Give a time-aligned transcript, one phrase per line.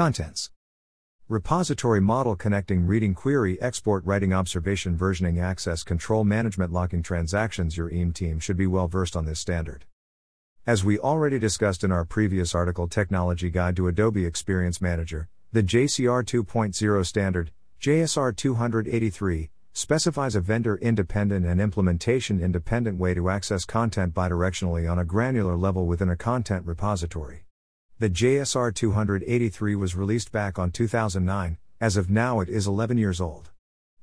[0.00, 0.48] Contents
[1.28, 7.90] Repository model connecting reading query export writing observation versioning access control management locking transactions Your
[7.90, 9.84] EAM team should be well versed on this standard.
[10.66, 15.62] As we already discussed in our previous article Technology Guide to Adobe Experience Manager, the
[15.62, 23.66] JCR 2.0 standard, JSR 283, specifies a vendor independent and implementation independent way to access
[23.66, 27.44] content bidirectionally on a granular level within a content repository.
[28.00, 33.20] The JSR 283 was released back on 2009, as of now it is 11 years
[33.20, 33.50] old.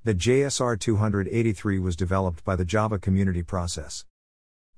[0.03, 4.05] The JSR 283 was developed by the Java Community Process.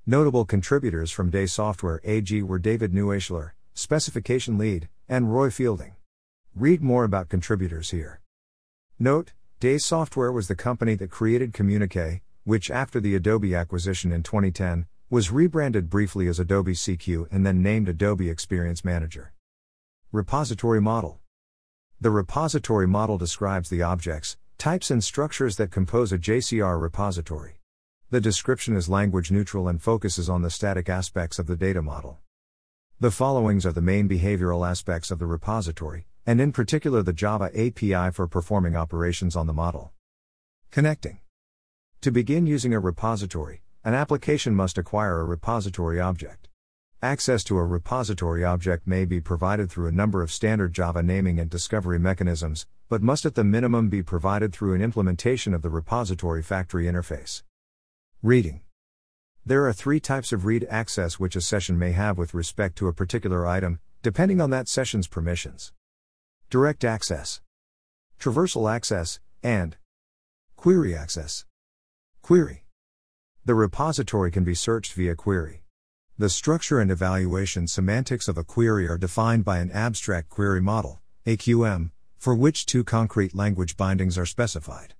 [0.06, 5.96] Notable contributors from Day Software AG were David Nuescheler, Specification Lead, and Roy Fielding.
[6.54, 8.22] Read more about contributors here.
[8.98, 14.22] Note, Day Software was the company that created Communique, which after the Adobe acquisition in
[14.22, 19.32] 2010, was rebranded briefly as Adobe CQ and then named Adobe Experience Manager.
[20.12, 21.18] Repository Model
[22.00, 27.58] The repository model describes the objects, types, and structures that compose a JCR repository.
[28.10, 32.20] The description is language neutral and focuses on the static aspects of the data model.
[33.00, 37.50] The followings are the main behavioral aspects of the repository, and in particular the Java
[37.52, 39.92] API for performing operations on the model.
[40.70, 41.18] Connecting.
[42.02, 46.48] To begin using a repository, an application must acquire a repository object.
[47.02, 51.38] Access to a repository object may be provided through a number of standard Java naming
[51.38, 55.70] and discovery mechanisms, but must at the minimum be provided through an implementation of the
[55.70, 57.42] repository factory interface.
[58.22, 58.60] Reading.
[59.46, 62.88] There are three types of read access which a session may have with respect to
[62.88, 65.72] a particular item, depending on that session's permissions
[66.50, 67.40] direct access,
[68.18, 69.76] traversal access, and
[70.56, 71.46] query access.
[72.20, 72.64] Query.
[73.50, 75.64] The repository can be searched via query.
[76.16, 81.00] The structure and evaluation semantics of a query are defined by an abstract query model,
[81.26, 84.94] AQM, for which two concrete language bindings are specified.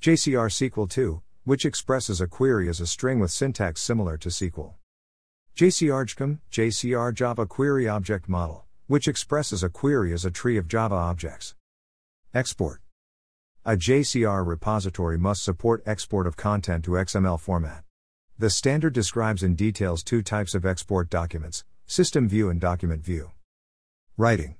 [0.00, 4.76] JCR SQL 2, which expresses a query as a string with syntax similar to SQL.
[5.54, 10.94] JCR JCR Java Query Object Model, which expresses a query as a tree of Java
[10.94, 11.54] objects.
[12.32, 12.80] Export.
[13.68, 17.82] A JCR repository must support export of content to XML format.
[18.38, 23.32] The standard describes in details two types of export documents system view and document view.
[24.16, 24.54] Writing.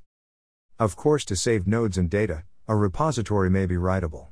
[0.80, 4.30] Of course, to save nodes and data, a repository may be writable.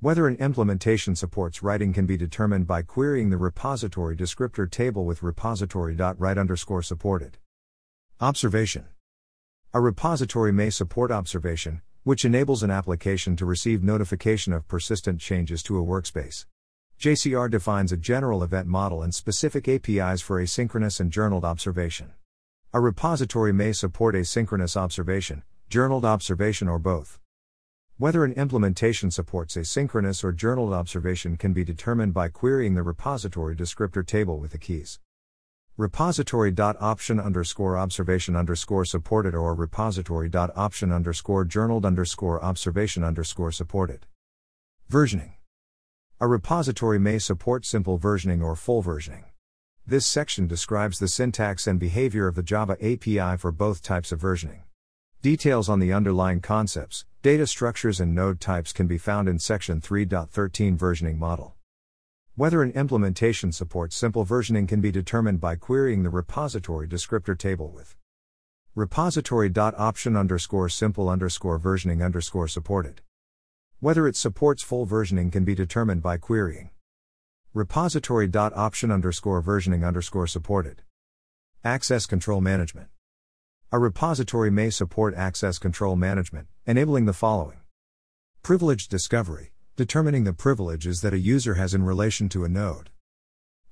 [0.00, 5.22] Whether an implementation supports writing can be determined by querying the repository descriptor table with
[5.22, 7.38] repository.write underscore supported.
[8.20, 8.84] Observation.
[9.72, 15.62] A repository may support observation, which enables an application to receive notification of persistent changes
[15.62, 16.46] to a workspace.
[16.98, 22.12] JCR defines a general event model and specific APIs for asynchronous and journaled observation.
[22.72, 27.18] A repository may support asynchronous observation, journaled observation, or both.
[27.98, 33.54] Whether an implementation supports asynchronous or journaled observation can be determined by querying the repository
[33.54, 35.00] descriptor table with the keys
[35.80, 44.04] repository.option underscore observation underscore supported or repository.option underscore journaled underscore observation underscore supported.
[44.92, 45.32] Versioning.
[46.20, 49.24] A repository may support simple versioning or full versioning.
[49.86, 54.20] This section describes the syntax and behavior of the Java API for both types of
[54.20, 54.64] versioning.
[55.22, 59.80] Details on the underlying concepts, data structures, and node types can be found in Section
[59.80, 61.54] 3.13 Versioning Model.
[62.36, 67.70] Whether an implementation supports simple versioning can be determined by querying the repository descriptor table
[67.70, 67.96] with
[68.76, 73.00] repository.option underscore simple underscore versioning underscore supported.
[73.80, 76.70] Whether it supports full versioning can be determined by querying
[77.52, 80.82] repository.option underscore versioning underscore supported.
[81.64, 82.88] Access control management.
[83.72, 87.58] A repository may support access control management, enabling the following
[88.42, 92.90] privileged discovery determining the privileges that a user has in relation to a node.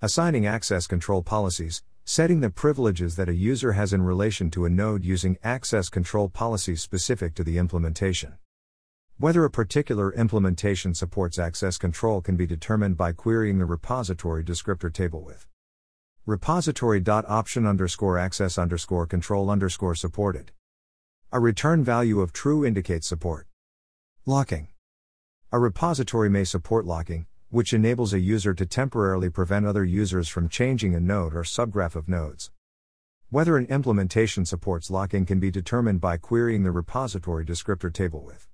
[0.00, 4.70] Assigning access control policies, setting the privileges that a user has in relation to a
[4.70, 8.38] node using access control policies specific to the implementation.
[9.18, 14.90] Whether a particular implementation supports access control can be determined by querying the repository descriptor
[14.90, 15.46] table with
[16.24, 20.52] repository.option underscore access underscore control underscore supported.
[21.32, 23.46] A return value of true indicates support.
[24.24, 24.68] Locking.
[25.50, 30.50] A repository may support locking, which enables a user to temporarily prevent other users from
[30.50, 32.50] changing a node or subgraph of nodes.
[33.30, 38.46] Whether an implementation supports locking can be determined by querying the repository descriptor table with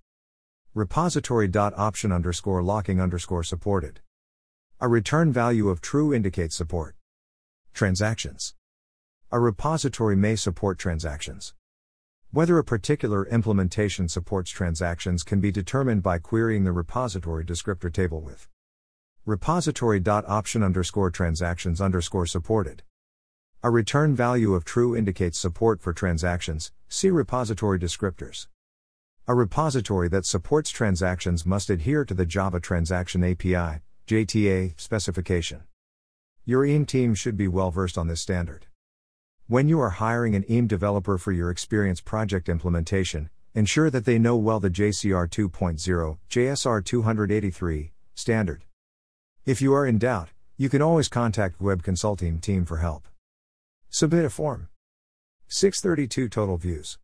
[0.75, 3.99] repository.option underscore locking underscore supported.
[4.81, 6.95] A return value of true indicates support.
[7.73, 8.55] Transactions.
[9.33, 11.55] A repository may support transactions.
[12.35, 18.21] Whether a particular implementation supports transactions can be determined by querying the repository descriptor table
[18.21, 18.49] with
[19.25, 22.83] repository.option underscore transactions underscore supported.
[23.63, 28.49] A return value of true indicates support for transactions, see repository descriptors.
[29.29, 35.63] A repository that supports transactions must adhere to the Java Transaction API JTA, specification.
[36.45, 38.67] Your EAM team should be well versed on this standard.
[39.47, 44.19] When you are hiring an EAM developer for your experience project implementation, ensure that they
[44.19, 48.65] know well the JCR 2.0, JSR 283 standard.
[49.45, 53.07] If you are in doubt, you can always contact Web Consulting team for help.
[53.91, 54.69] Submit a form.
[55.49, 56.97] 632 total views.